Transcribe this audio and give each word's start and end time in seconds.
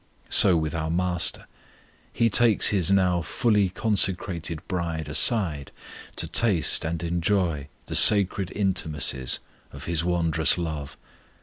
So 0.31 0.57
with 0.57 0.73
our 0.73 0.89
MASTER: 0.89 1.45
He 2.11 2.27
takes 2.27 2.69
His 2.69 2.89
now 2.89 3.21
fully 3.21 3.69
consecrated 3.69 4.67
bride 4.67 5.07
aside, 5.07 5.69
to 6.15 6.25
taste 6.27 6.83
and 6.83 7.03
enjoy 7.03 7.67
the 7.85 7.93
sacred 7.93 8.51
intimacies 8.55 9.37
of 9.71 9.83
His 9.85 10.03
wondrous 10.03 10.57
love. 10.57 10.97